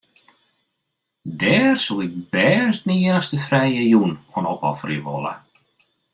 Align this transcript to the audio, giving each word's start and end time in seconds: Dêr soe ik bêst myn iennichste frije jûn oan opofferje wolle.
Dêr 1.39 1.73
soe 1.85 2.03
ik 2.07 2.13
bêst 2.31 2.81
myn 2.85 3.01
iennichste 3.03 3.37
frije 3.47 3.83
jûn 3.91 4.11
oan 4.35 4.49
opofferje 4.53 4.99
wolle. 5.07 5.33